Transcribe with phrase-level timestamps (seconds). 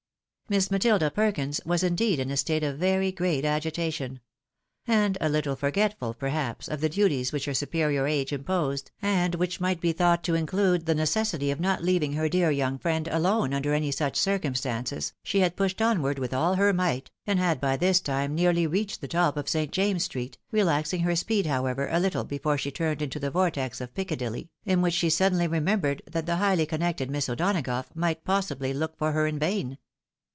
[0.49, 4.19] Miss Matilda Perkins was indeed in a state of very great agita tion;
[4.85, 9.61] and a little forgetful, perhaps, of the duties which her superior age imposed, and which
[9.61, 13.53] might be thought to include the necessity of not leaving her dear young friend alone
[13.53, 18.01] under such circumstances, she had pushed onward with all her might, and had by this
[18.01, 19.71] time nearly reached the top of St.
[19.71, 20.81] James's 282 THE WIDOW MAKRIED.
[20.81, 24.49] street, relaxing her speed, however, a little before she tutoed into the vortex of Piccadilly,
[24.65, 28.73] in which she suddenly remem bered that the highly connected Miss O'Donagough might pos sibly
[28.73, 29.77] look for her in vain.